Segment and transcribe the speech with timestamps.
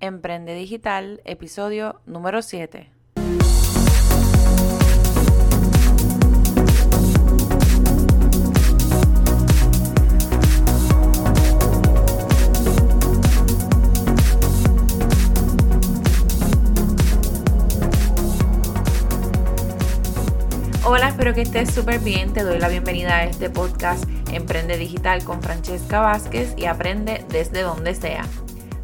[0.00, 2.90] Emprende Digital, episodio número 7.
[20.82, 22.32] Hola, espero que estés súper bien.
[22.32, 27.60] Te doy la bienvenida a este podcast Emprende Digital con Francesca Vázquez y aprende desde
[27.60, 28.24] donde sea,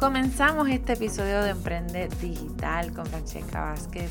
[0.00, 4.10] Comenzamos este episodio de Emprende Digital con Francesca Vázquez.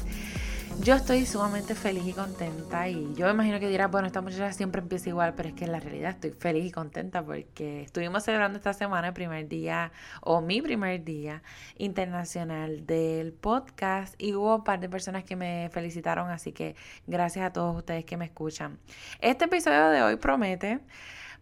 [0.82, 4.54] Yo estoy sumamente feliz y contenta y yo me imagino que dirás, bueno, esta muchacha
[4.54, 8.24] siempre empieza igual, pero es que en la realidad estoy feliz y contenta porque estuvimos
[8.24, 11.42] celebrando esta semana el primer día o mi primer día
[11.76, 16.76] internacional del podcast y hubo un par de personas que me felicitaron, así que
[17.08, 18.78] gracias a todos ustedes que me escuchan.
[19.22, 20.82] Este episodio de hoy promete...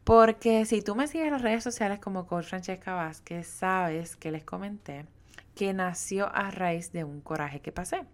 [0.08, 4.32] Porque si tú me sigues en las redes sociales como Coach Francesca Vázquez, sabes que
[4.32, 5.06] les comenté
[5.54, 8.06] que nació a raíz de un coraje que pasé.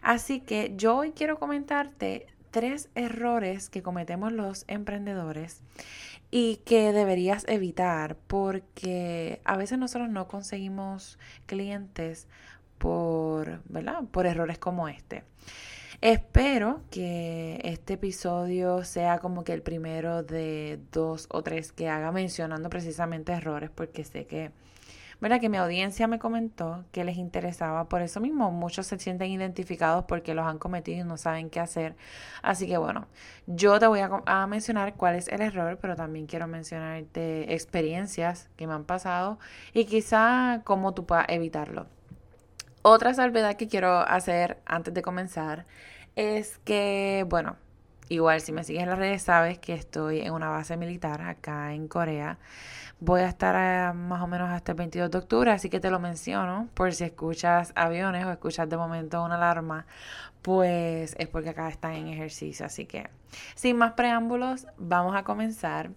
[0.00, 5.60] Así que yo hoy quiero comentarte tres errores que cometemos los emprendedores
[6.30, 12.28] y que deberías evitar porque a veces nosotros no conseguimos clientes
[12.78, 14.04] por, ¿verdad?
[14.12, 15.24] por errores como este.
[16.00, 22.12] Espero que este episodio sea como que el primero de dos o tres que haga
[22.12, 24.52] mencionando precisamente errores porque sé que
[25.20, 25.40] ¿verdad?
[25.40, 28.50] Que mi audiencia me comentó que les interesaba por eso mismo.
[28.50, 31.96] Muchos se sienten identificados porque los han cometido y no saben qué hacer.
[32.42, 33.06] Así que bueno,
[33.46, 38.66] yo te voy a, mencionar cuál es el error, pero también quiero mencionarte experiencias que
[38.66, 39.38] me han pasado
[39.72, 41.86] y quizá cómo tú puedas evitarlo.
[42.86, 45.64] Otra salvedad que quiero hacer antes de comenzar
[46.16, 47.56] es que, bueno,
[48.10, 51.72] igual si me sigues en las redes sabes que estoy en una base militar acá
[51.72, 52.36] en Corea.
[53.00, 55.88] Voy a estar eh, más o menos hasta el 22 de octubre, así que te
[55.88, 59.86] lo menciono por si escuchas aviones o escuchas de momento una alarma,
[60.42, 62.66] pues es porque acá están en ejercicio.
[62.66, 63.08] Así que
[63.54, 65.88] sin más preámbulos, vamos a comenzar.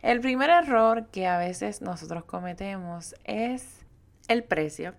[0.00, 3.80] El primer error que a veces nosotros cometemos es
[4.28, 4.94] el precio.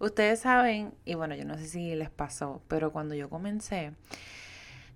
[0.00, 3.92] Ustedes saben, y bueno, yo no sé si les pasó, pero cuando yo comencé,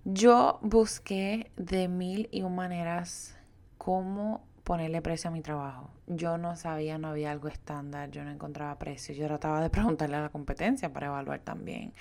[0.03, 3.37] yo busqué de mil y un maneras
[3.77, 5.91] cómo ponerle precio a mi trabajo.
[6.07, 9.13] Yo no sabía, no había algo estándar, yo no encontraba precio.
[9.13, 11.93] Yo trataba de preguntarle a la competencia para evaluar también.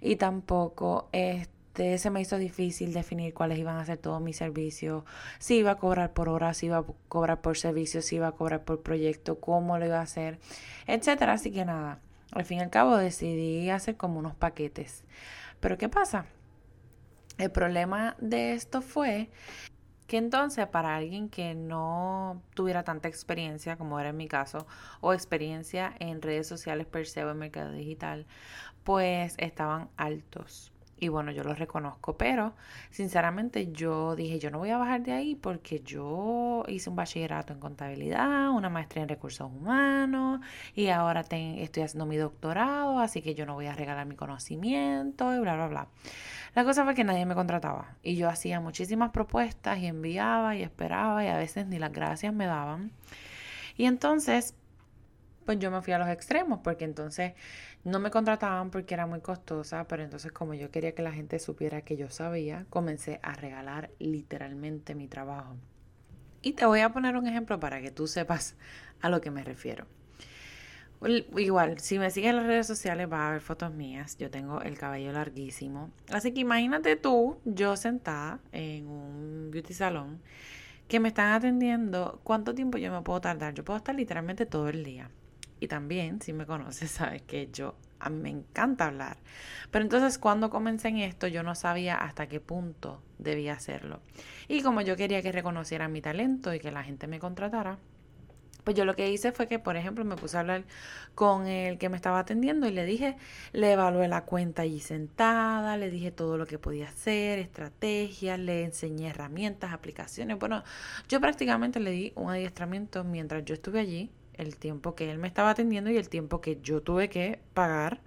[0.00, 5.02] Y tampoco este, se me hizo difícil definir cuáles iban a ser todos mis servicios,
[5.40, 8.32] si iba a cobrar por hora, si iba a cobrar por servicio, si iba a
[8.32, 10.38] cobrar por proyecto, cómo lo iba a hacer,
[10.86, 11.32] etcétera.
[11.32, 11.98] Así que nada,
[12.34, 15.04] al fin y al cabo decidí hacer como unos paquetes.
[15.60, 16.26] Pero ¿qué pasa?
[17.38, 19.30] El problema de esto fue
[20.06, 24.66] que entonces para alguien que no tuviera tanta experiencia como era en mi caso
[25.00, 28.26] o experiencia en redes sociales per se o en mercado digital,
[28.84, 30.73] pues estaban altos.
[31.04, 32.54] Y bueno, yo los reconozco, pero
[32.90, 37.52] sinceramente yo dije, yo no voy a bajar de ahí porque yo hice un bachillerato
[37.52, 40.40] en contabilidad, una maestría en recursos humanos
[40.74, 45.34] y ahora estoy haciendo mi doctorado, así que yo no voy a regalar mi conocimiento
[45.34, 45.88] y bla, bla, bla.
[46.54, 50.62] La cosa fue que nadie me contrataba y yo hacía muchísimas propuestas y enviaba y
[50.62, 52.92] esperaba y a veces ni las gracias me daban.
[53.76, 54.54] Y entonces,
[55.44, 57.34] pues yo me fui a los extremos porque entonces
[57.84, 61.38] no me contrataban porque era muy costosa, pero entonces como yo quería que la gente
[61.38, 65.56] supiera que yo sabía, comencé a regalar literalmente mi trabajo.
[66.42, 68.56] Y te voy a poner un ejemplo para que tú sepas
[69.00, 69.86] a lo que me refiero.
[71.36, 74.16] Igual, si me sigues en las redes sociales vas a ver fotos mías.
[74.16, 75.90] Yo tengo el cabello larguísimo.
[76.10, 80.20] Así que imagínate tú, yo sentada en un beauty salón,
[80.88, 82.20] que me están atendiendo.
[82.24, 83.54] ¿Cuánto tiempo yo me puedo tardar?
[83.54, 85.10] Yo puedo estar literalmente todo el día.
[85.60, 89.18] Y también, si me conoces, sabes que yo, a mí me encanta hablar.
[89.70, 94.00] Pero entonces cuando comencé en esto, yo no sabía hasta qué punto debía hacerlo.
[94.48, 97.78] Y como yo quería que reconocieran mi talento y que la gente me contratara,
[98.64, 100.64] pues yo lo que hice fue que, por ejemplo, me puse a hablar
[101.14, 103.16] con el que me estaba atendiendo y le dije,
[103.52, 108.64] le evalué la cuenta allí sentada, le dije todo lo que podía hacer, estrategias, le
[108.64, 110.38] enseñé herramientas, aplicaciones.
[110.38, 110.64] Bueno,
[111.08, 115.28] yo prácticamente le di un adiestramiento mientras yo estuve allí el tiempo que él me
[115.28, 118.00] estaba atendiendo y el tiempo que yo tuve que pagar.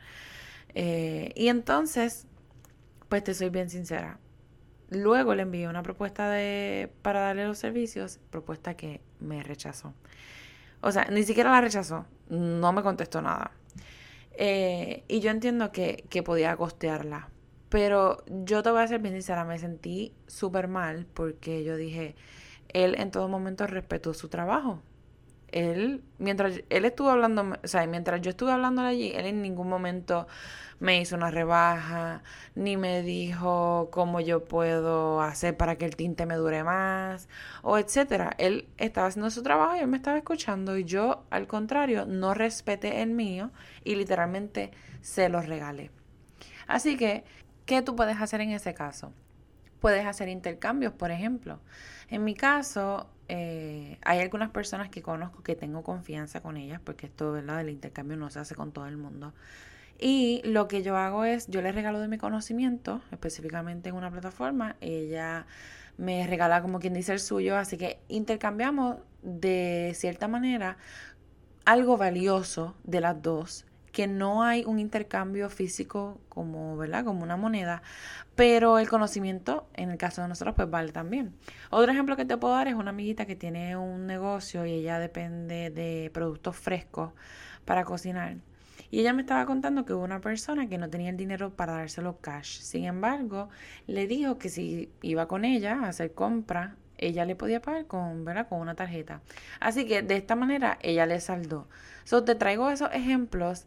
[0.74, 2.28] Eh, y entonces,
[3.10, 4.20] pues te soy bien sincera.
[4.90, 9.94] Luego le envié una propuesta de, para darle los servicios, propuesta que me rechazó.
[10.82, 13.52] O sea, ni siquiera la rechazó, no me contestó nada.
[14.34, 17.30] Eh, y yo entiendo que, que podía costearla,
[17.70, 22.16] pero yo te voy a ser bien sincera, me sentí súper mal porque yo dije,
[22.70, 24.82] él en todo momento respetó su trabajo.
[25.52, 29.70] Él, mientras él estuvo hablando, o sea, mientras yo estuve hablando allí, él en ningún
[29.70, 30.28] momento
[30.80, 32.22] me hizo una rebaja,
[32.56, 37.30] ni me dijo cómo yo puedo hacer para que el tinte me dure más,
[37.64, 38.32] o etcétera.
[38.38, 42.34] Él estaba haciendo su trabajo y él me estaba escuchando, y yo, al contrario, no
[42.34, 43.52] respeté el mío
[43.84, 44.72] y literalmente
[45.02, 45.92] se lo regalé.
[46.68, 47.24] Así que
[47.68, 49.12] ¿Qué tú puedes hacer en ese caso?
[49.82, 51.60] Puedes hacer intercambios, por ejemplo.
[52.10, 57.08] En mi caso, eh, hay algunas personas que conozco que tengo confianza con ellas, porque
[57.08, 57.62] esto, ¿verdad?
[57.62, 59.34] El intercambio no se hace con todo el mundo.
[60.00, 64.12] Y lo que yo hago es, yo les regalo de mi conocimiento, específicamente en una
[64.12, 65.48] plataforma, ella
[65.98, 70.78] me regala como quien dice el suyo, así que intercambiamos de cierta manera
[71.66, 73.67] algo valioso de las dos
[73.98, 77.04] que no hay un intercambio físico como, ¿verdad?
[77.04, 77.82] Como una moneda,
[78.36, 81.34] pero el conocimiento, en el caso de nosotros, pues vale también.
[81.72, 85.00] Otro ejemplo que te puedo dar es una amiguita que tiene un negocio y ella
[85.00, 87.14] depende de productos frescos
[87.66, 88.36] para cocinar.
[88.92, 91.74] Y ella me estaba contando que hubo una persona que no tenía el dinero para
[91.74, 92.60] dárselo cash.
[92.60, 93.50] Sin embargo,
[93.88, 98.26] le dijo que si iba con ella a hacer compra, ella le podía pagar con,
[98.26, 98.48] ¿verdad?
[98.48, 99.22] con una tarjeta.
[99.60, 101.68] Así que de esta manera ella le saldó.
[102.04, 103.66] So, te traigo esos ejemplos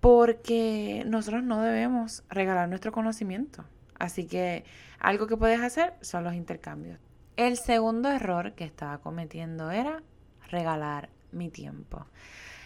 [0.00, 3.64] porque nosotros no debemos regalar nuestro conocimiento.
[3.98, 4.64] Así que
[4.98, 6.98] algo que puedes hacer son los intercambios.
[7.36, 10.02] El segundo error que estaba cometiendo era
[10.50, 12.06] regalar mi tiempo.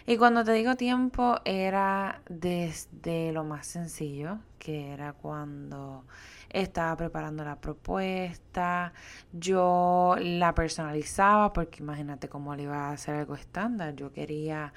[0.05, 6.05] Y cuando te digo tiempo era desde lo más sencillo, que era cuando
[6.49, 8.93] estaba preparando la propuesta,
[9.31, 14.73] yo la personalizaba porque imagínate cómo le iba a hacer algo estándar, yo quería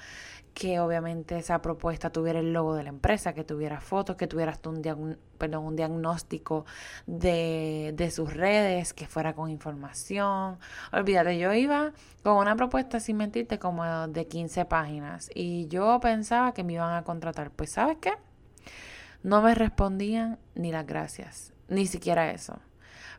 [0.53, 4.57] que obviamente esa propuesta tuviera el logo de la empresa, que tuviera fotos, que tuviera
[4.65, 6.65] un, un diagnóstico
[7.07, 10.57] de, de sus redes, que fuera con información.
[10.91, 16.53] Olvídate, yo iba con una propuesta, sin mentirte, como de 15 páginas y yo pensaba
[16.53, 17.51] que me iban a contratar.
[17.51, 18.13] Pues sabes qué?
[19.23, 22.59] No me respondían ni las gracias, ni siquiera eso.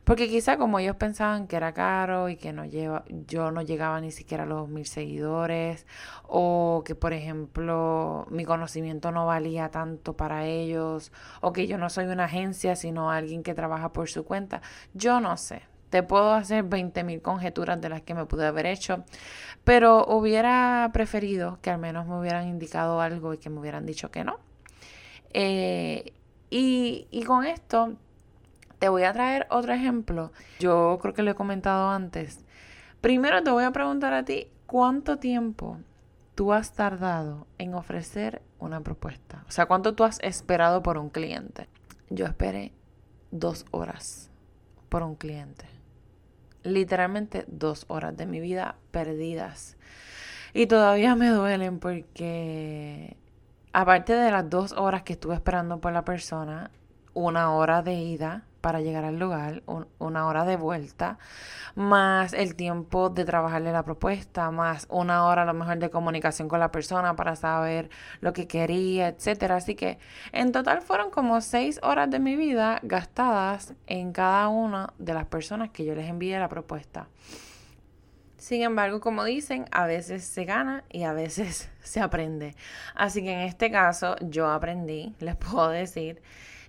[0.05, 4.01] Porque quizá como ellos pensaban que era caro y que no lleva, yo no llegaba
[4.01, 5.87] ni siquiera a los mil seguidores
[6.25, 11.89] o que por ejemplo mi conocimiento no valía tanto para ellos o que yo no
[11.89, 14.61] soy una agencia sino alguien que trabaja por su cuenta,
[14.93, 15.63] yo no sé.
[15.91, 19.05] Te puedo hacer 20 mil conjeturas de las que me pude haber hecho,
[19.63, 24.11] pero hubiera preferido que al menos me hubieran indicado algo y que me hubieran dicho
[24.11, 24.39] que no.
[25.35, 26.15] Eh,
[26.51, 27.97] y con esto
[28.83, 30.33] te voy a traer otro ejemplo.
[30.59, 32.45] Yo creo que lo he comentado antes.
[33.01, 35.79] Primero te voy a preguntar a ti, ¿cuánto tiempo
[36.35, 39.45] tú has tardado en ofrecer una propuesta?
[39.47, 41.69] O sea, ¿cuánto tú has esperado por un cliente?
[42.11, 42.73] Yo esperé
[43.31, 44.33] dos horas
[44.89, 45.67] por un cliente.
[46.65, 49.77] Literalmente dos horas de mi vida perdidas.
[50.55, 53.17] Y todavía me duelen porque
[53.73, 56.73] aparte de las dos horas que estuve esperando por la persona,
[57.15, 59.63] una hora de ida para llegar al lugar,
[59.99, 61.19] una hora de vuelta,
[61.75, 66.49] más el tiempo de trabajarle la propuesta, más una hora a lo mejor de comunicación
[66.49, 67.91] con la persona para saber
[68.21, 69.57] lo que quería, etcétera.
[69.57, 69.99] Así que
[70.33, 75.27] en total fueron como seis horas de mi vida gastadas en cada una de las
[75.27, 77.09] personas que yo les envié la propuesta.
[78.39, 82.55] Sin embargo, como dicen, a veces se gana y a veces se aprende.
[82.95, 86.23] Así que en este caso yo aprendí, les puedo decir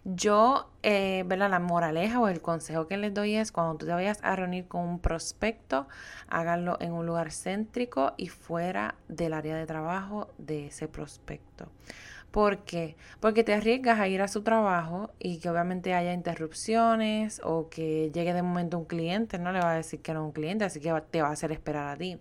[0.06, 4.20] yo, eh, La moraleja o el consejo que les doy es cuando tú te vayas
[4.24, 5.88] a reunir con un prospecto,
[6.28, 11.70] háganlo en un lugar céntrico y fuera del área de trabajo de ese prospecto.
[12.32, 12.96] ¿Por qué?
[13.20, 18.10] Porque te arriesgas a ir a su trabajo y que obviamente haya interrupciones o que
[18.12, 20.66] llegue de momento un cliente, no le va a decir que no es un cliente,
[20.66, 22.18] así que te va a hacer esperar a ti.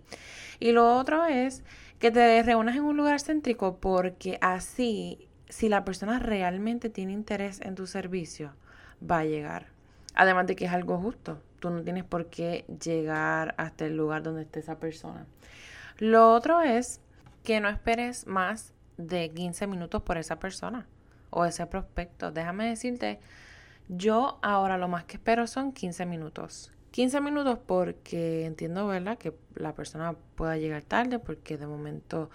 [0.59, 1.63] Y lo otro es
[1.97, 7.61] que te reúnas en un lugar céntrico porque así si la persona realmente tiene interés
[7.61, 8.53] en tu servicio,
[8.99, 9.67] va a llegar.
[10.15, 11.39] Además de que es algo justo.
[11.59, 15.27] Tú no tienes por qué llegar hasta el lugar donde esté esa persona.
[15.99, 17.01] Lo otro es
[17.43, 20.87] que no esperes más de 15 minutos por esa persona
[21.29, 22.31] o ese prospecto.
[22.31, 23.19] Déjame decirte,
[23.89, 26.71] yo ahora lo más que espero son 15 minutos.
[26.89, 29.19] 15 minutos porque entiendo, ¿verdad?
[29.19, 32.31] Que la persona pueda llegar tarde porque de momento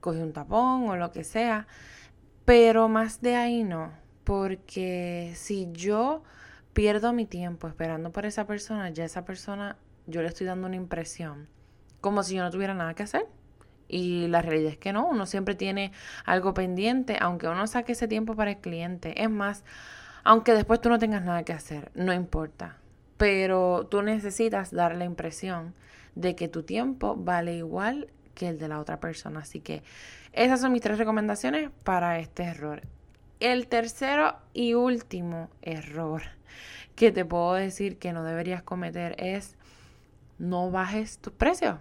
[0.00, 1.68] coge un tapón o lo que sea.
[2.48, 3.92] Pero más de ahí no.
[4.24, 6.22] Porque si yo
[6.72, 9.76] pierdo mi tiempo esperando por esa persona, ya esa persona,
[10.06, 11.46] yo le estoy dando una impresión
[12.00, 13.26] como si yo no tuviera nada que hacer.
[13.86, 15.92] Y la realidad es que no, uno siempre tiene
[16.24, 19.22] algo pendiente, aunque uno saque ese tiempo para el cliente.
[19.22, 19.62] Es más,
[20.24, 22.78] aunque después tú no tengas nada que hacer, no importa
[23.18, 25.74] pero tú necesitas dar la impresión
[26.14, 29.40] de que tu tiempo vale igual que el de la otra persona.
[29.40, 29.82] Así que
[30.32, 32.82] esas son mis tres recomendaciones para este error.
[33.40, 36.22] El tercero y último error
[36.94, 39.56] que te puedo decir que no deberías cometer es
[40.38, 41.78] no bajes tus precios.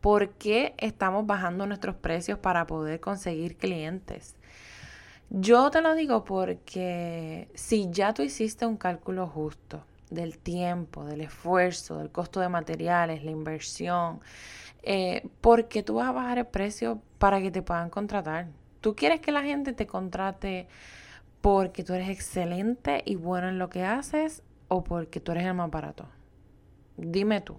[0.00, 4.36] ¿Por qué estamos bajando nuestros precios para poder conseguir clientes?
[5.28, 11.22] Yo te lo digo porque si ya tú hiciste un cálculo justo del tiempo, del
[11.22, 14.20] esfuerzo, del costo de materiales, la inversión,
[14.82, 18.48] eh, porque tú vas a bajar el precio para que te puedan contratar.
[18.80, 20.68] Tú quieres que la gente te contrate
[21.40, 25.54] porque tú eres excelente y bueno en lo que haces o porque tú eres el
[25.54, 26.06] más barato.
[26.96, 27.56] Dime tú,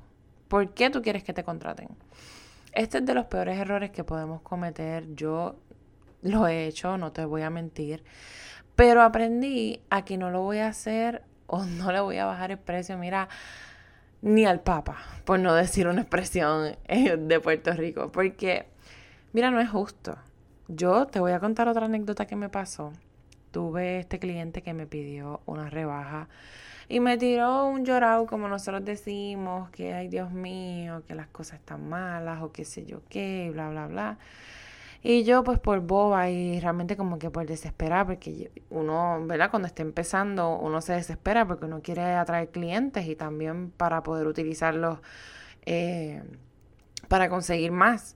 [0.47, 1.89] ¿por qué tú quieres que te contraten?
[2.73, 5.13] Este es de los peores errores que podemos cometer.
[5.15, 5.55] Yo
[6.21, 8.03] lo he hecho, no te voy a mentir,
[8.75, 12.51] pero aprendí a que no lo voy a hacer o no le voy a bajar
[12.51, 13.27] el precio, mira,
[14.21, 18.67] ni al Papa, por no decir una expresión eh, de Puerto Rico, porque,
[19.33, 20.17] mira, no es justo.
[20.69, 22.93] Yo te voy a contar otra anécdota que me pasó.
[23.51, 26.29] Tuve este cliente que me pidió una rebaja
[26.87, 31.59] y me tiró un llorado, como nosotros decimos, que ay Dios mío, que las cosas
[31.59, 34.17] están malas o qué sé yo qué, bla, bla, bla.
[35.03, 39.49] Y yo pues por boba y realmente como que por desesperar, porque uno, ¿verdad?
[39.49, 44.27] Cuando está empezando, uno se desespera porque uno quiere atraer clientes y también para poder
[44.27, 44.99] utilizarlos
[45.65, 46.23] eh,
[47.07, 48.15] para conseguir más.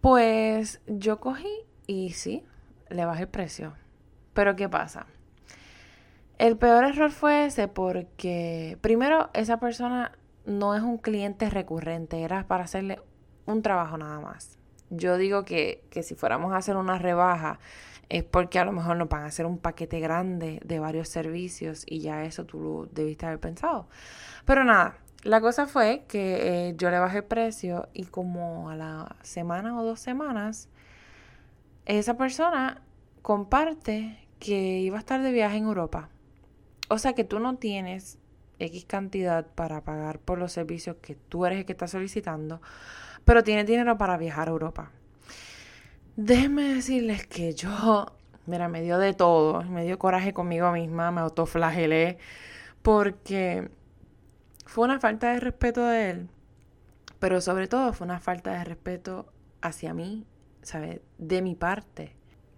[0.00, 1.52] Pues yo cogí
[1.86, 2.44] y sí,
[2.88, 3.74] le bajé el precio.
[4.34, 5.06] Pero ¿qué pasa?
[6.38, 10.12] El peor error fue ese porque primero esa persona
[10.46, 13.00] no es un cliente recurrente, era para hacerle
[13.46, 14.59] un trabajo nada más.
[14.90, 17.58] Yo digo que, que si fuéramos a hacer una rebaja
[18.08, 21.84] es porque a lo mejor nos van a hacer un paquete grande de varios servicios
[21.86, 23.88] y ya eso tú lo debiste haber pensado.
[24.44, 28.76] Pero nada, la cosa fue que eh, yo le bajé el precio y como a
[28.76, 30.68] la semana o dos semanas,
[31.86, 32.82] esa persona
[33.22, 36.08] comparte que iba a estar de viaje en Europa.
[36.88, 38.18] O sea que tú no tienes
[38.58, 42.60] X cantidad para pagar por los servicios que tú eres el que está solicitando,
[43.24, 44.90] pero tiene dinero para viajar a Europa.
[46.16, 48.06] Déjenme decirles que yo,
[48.46, 52.18] mira, me dio de todo, me dio coraje conmigo misma, me autoflagelé,
[52.82, 53.70] porque
[54.66, 56.28] fue una falta de respeto de él,
[57.18, 60.26] pero sobre todo fue una falta de respeto hacia mí,
[60.62, 61.00] ¿sabes?
[61.18, 62.16] De mi parte.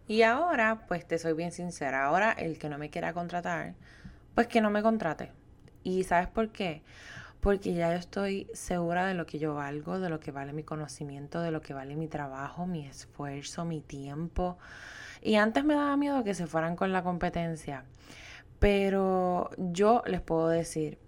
[0.09, 3.75] Y ahora, pues te soy bien sincera, ahora el que no me quiera contratar,
[4.35, 5.33] pues que no me contrate.
[5.85, 6.83] ¿Y sabes por qué?
[7.43, 10.63] Porque ya yo estoy segura de lo que yo valgo, de lo que vale mi
[10.63, 14.59] conocimiento, de lo que vale mi trabajo, mi esfuerzo, mi tiempo.
[15.21, 17.85] Y antes me daba miedo que se fueran con la competencia,
[18.61, 20.99] pero yo les puedo decir,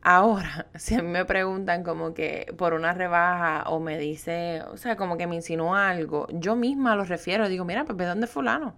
[0.00, 4.78] ahora, si a mí me preguntan como que por una rebaja o me dice, o
[4.78, 8.26] sea, como que me insinúa algo, yo misma lo refiero, digo, mira, pues ve dónde
[8.26, 8.76] fulano.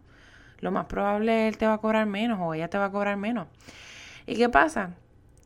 [0.58, 3.16] Lo más probable él te va a cobrar menos o ella te va a cobrar
[3.16, 3.46] menos.
[4.26, 4.96] ¿Y qué pasa?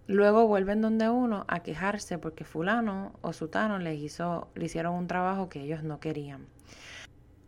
[0.08, 5.08] Luego vuelven donde uno a quejarse porque fulano o sutano les hizo, le hicieron un
[5.08, 6.46] trabajo que ellos no querían.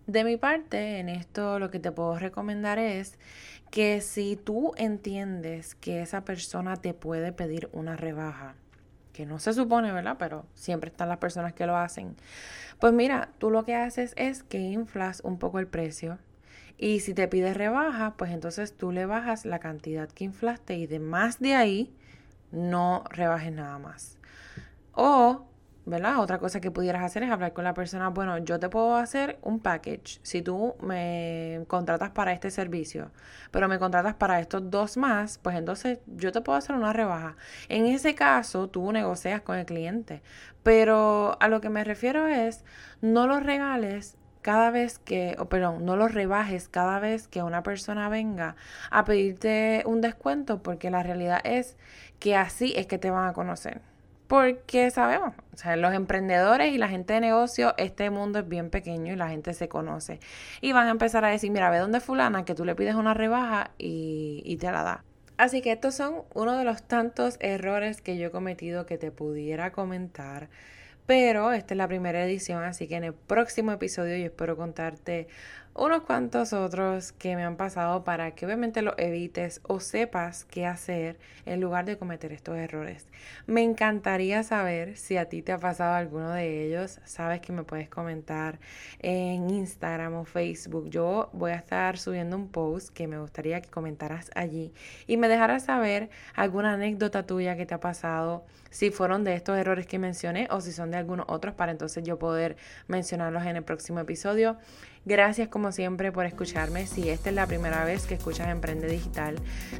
[0.09, 3.19] De mi parte, en esto lo que te puedo recomendar es
[3.71, 8.55] que si tú entiendes que esa persona te puede pedir una rebaja,
[9.13, 10.17] que no se supone, ¿verdad?
[10.19, 12.17] Pero siempre están las personas que lo hacen.
[12.81, 16.19] Pues mira, tú lo que haces es que inflas un poco el precio.
[16.79, 20.87] Y si te pide rebaja, pues entonces tú le bajas la cantidad que inflaste y
[20.87, 21.93] de más de ahí,
[22.51, 24.19] no rebajes nada más.
[24.93, 25.47] O,
[25.87, 26.19] ¿verdad?
[26.19, 29.39] Otra cosa que pudieras hacer es hablar con la persona, bueno, yo te puedo hacer
[29.43, 33.11] un package si tú me contratas para este servicio,
[33.51, 37.37] pero me contratas para estos dos más, pues entonces yo te puedo hacer una rebaja.
[37.69, 40.23] En ese caso, tú negocias con el cliente,
[40.63, 42.65] pero a lo que me refiero es,
[43.01, 47.63] no lo regales cada vez que, o perdón, no lo rebajes cada vez que una
[47.63, 48.57] persona venga
[48.91, 51.77] a pedirte un descuento, porque la realidad es
[52.19, 53.81] que así es que te van a conocer.
[54.27, 58.69] Porque sabemos, o sea, los emprendedores y la gente de negocio, este mundo es bien
[58.69, 60.21] pequeño y la gente se conoce.
[60.61, 63.15] Y van a empezar a decir, mira, ve dónde fulana que tú le pides una
[63.15, 65.05] rebaja y, y te la da.
[65.39, 69.11] Así que estos son uno de los tantos errores que yo he cometido que te
[69.13, 70.49] pudiera comentar.
[71.09, 75.27] Pero esta es la primera edición, así que en el próximo episodio yo espero contarte
[75.79, 80.67] unos cuantos otros que me han pasado para que obviamente lo evites o sepas qué
[80.67, 83.07] hacer en lugar de cometer estos errores.
[83.47, 86.99] Me encantaría saber si a ti te ha pasado alguno de ellos.
[87.05, 88.59] Sabes que me puedes comentar
[88.99, 90.91] en Instagram o Facebook.
[90.91, 94.73] Yo voy a estar subiendo un post que me gustaría que comentaras allí
[95.07, 99.57] y me dejaras saber alguna anécdota tuya que te ha pasado, si fueron de estos
[99.57, 102.57] errores que mencioné o si son de algunos otros para entonces yo poder
[102.89, 104.59] mencionarlos en el próximo episodio.
[105.05, 106.87] Gracias como siempre por escucharme.
[106.87, 109.37] Si esta es la primera vez que escuchas Emprende Digital,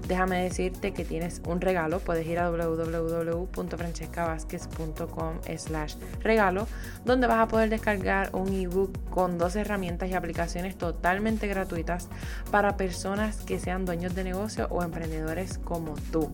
[0.07, 2.01] déjame decirte que tienes un regalo.
[2.01, 6.67] Puedes ir a www.francescavázquez.com slash regalo,
[7.05, 12.09] donde vas a poder descargar un ebook con dos herramientas y aplicaciones totalmente gratuitas
[12.51, 16.31] para personas que sean dueños de negocio o emprendedores como tú.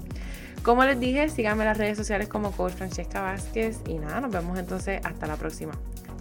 [0.63, 4.31] Como les dije, síganme en las redes sociales como Coach Francesca Vázquez y nada, nos
[4.31, 5.73] vemos entonces hasta la próxima.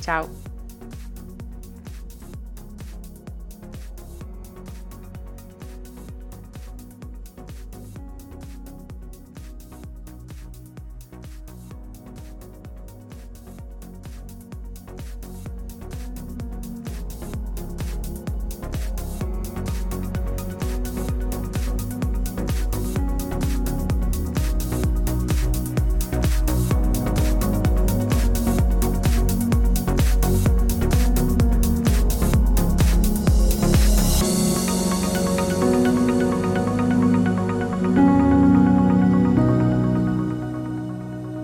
[0.02, 0.28] Chao.